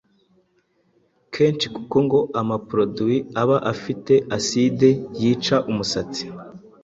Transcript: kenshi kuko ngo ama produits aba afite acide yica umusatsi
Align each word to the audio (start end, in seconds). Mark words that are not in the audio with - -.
kenshi 1.33 1.67
kuko 1.75 1.95
ngo 2.05 2.19
ama 2.39 2.55
produits 2.69 3.27
aba 3.41 3.57
afite 3.73 4.13
acide 4.35 4.89
yica 5.19 5.55
umusatsi 5.71 6.23